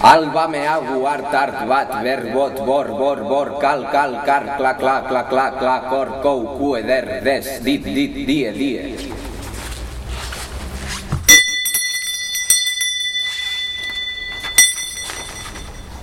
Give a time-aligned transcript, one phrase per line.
[0.00, 5.46] Albame hau hartart bat, berbot, bor, bor, bor, kal, kal, kar, kla, kla, kla, kla,
[5.56, 8.76] kla, kor, kou, ku, eder, des, dit, dit, die, die.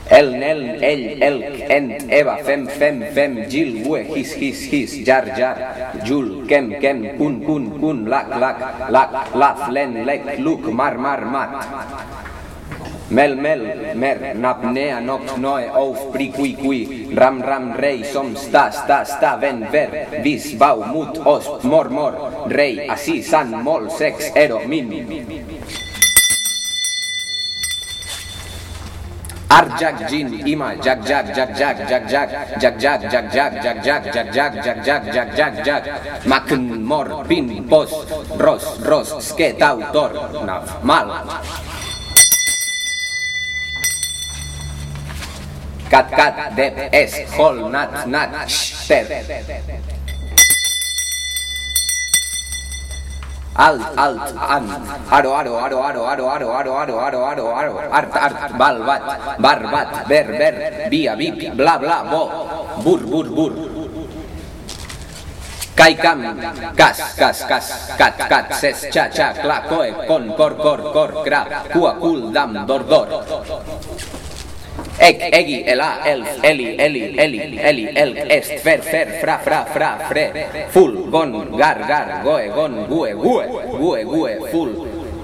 [0.10, 5.30] El, nel, ell, elk, ent, eva, fem, fem, fem, gil, ue, his, his, his, jar,
[5.38, 5.58] jar,
[6.02, 8.58] jul, kem, kem, kun, kun, kun, lac, lac,
[8.90, 12.33] lac, laf, len, lec, luc, mar, mar, mat.
[13.14, 18.36] Mel mel mer nap nea nox noe of pri cui, cui, ram ram rei som
[18.36, 22.14] sta sta sta ven ver vis bau mut os mor mor
[22.50, 24.90] rei asi, san mol sex ero min
[29.50, 33.76] Ar jag jin ima jag jag jag jag jag jag jag jag jag jag jag
[33.86, 35.84] jag jag jag jag jag jag jag jag
[36.26, 37.92] makn mor pin pos
[38.40, 40.12] ros ros sket autor
[40.46, 41.08] nav mal
[45.94, 49.06] Cat cat dep es hol nat nat sh ter
[53.54, 54.66] Alt, alt, an,
[55.14, 59.04] aro, aro, aro, aro, aro, aro, aro, aro, aro, aro, aro, art, art, bal, bat,
[59.38, 60.56] bar, bat, ber, ber,
[60.90, 62.24] via, vip, bla, bla, bo,
[62.84, 63.54] bur, bur, bur.
[65.76, 66.20] Kai, cam,
[66.76, 67.66] cas, cas, cas,
[67.98, 71.42] cat, cat, ses, cha, cha, cla, coe, con, cor, cor, cor, cra,
[71.74, 73.08] cua, cul, dam, dor, dor.
[74.98, 79.98] Εκ, εγι, ελα, ελ, ελι, ελι, ελι, ελι, ελ, εστ, φερ, φερ, φρα, φρα, φρα,
[80.10, 80.32] φρε,
[80.70, 83.46] φουλ, γον, γαρ, γαρ, γοε, γον, γουε, γουε,
[83.80, 84.70] γουε, γουε, φουλ,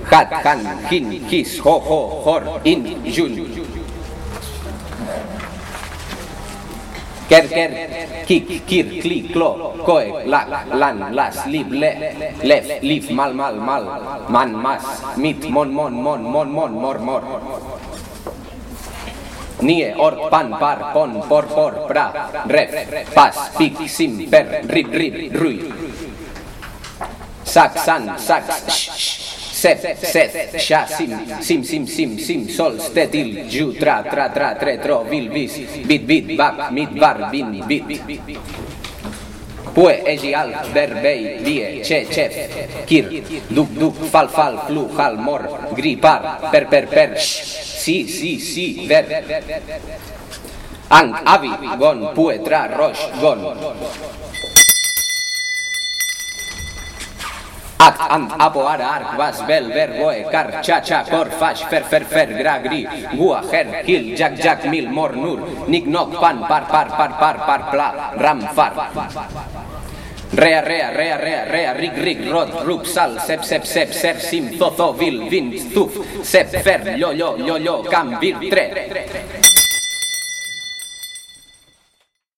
[0.03, 3.31] χατ, χαν, χιν, χις, χο, χο, χορ, ιν, ζουν.
[7.28, 7.69] Κερ, κερ,
[8.25, 11.91] κικ, κυρ, κλι, κλο, κοε, λακ, λαν, λας, λιβ, λε,
[12.41, 13.84] λεφ, λιβ, μαλ, μαλ, μαλ,
[14.28, 14.81] μαν, μας,
[15.16, 17.22] μιτ, μον, μον, μον, μον, μον, μορ, μορ.
[19.61, 22.72] Nie, or, pan, par, pon, por, por, pra, ref,
[23.13, 25.73] pas, pic, sim, per, rip, rip, rui.
[27.44, 29.19] Sac, san, sac, sh, sh,
[29.51, 31.11] sep, set, xa, sim,
[31.41, 36.05] sim, sim, sim, sim, sol, stetil, ju, tra, tra, tra, tre, tro, vil, vis, bit,
[36.07, 38.69] bit, bac, mit, bar, bin, bit.
[39.74, 43.07] Pue, egi, al, ver, bei, die, che, chef, kir,
[43.50, 48.40] duc, duc, fal, fal, flu, hal, mor, gri, par, per, per, per, sh, si, si,
[48.40, 49.06] si, ver.
[50.90, 53.46] Ang, avi, gon, pue, tra, roix, gon.
[57.79, 61.84] Act, am, apo, ara, arc, bas, bel, ver, goe, car, cha, cha, cor, faix, fer,
[61.88, 62.84] fer, fer, gra, gri,
[63.16, 67.38] gua, her, hil, jac, jac, mil, mor, nur, nic, noc, pan, par, par, par, par,
[67.47, 68.74] par, pla, ram, far.
[70.31, 74.57] Rea, rea, rea, rea, rea, rig, rig, rod, rup, sal, sep, sep, sep, ser, sim,
[74.57, 79.59] zo, zo, vil, vin, stuf, sep, fer, llo, llo, llo, llo, cam, vir, tre.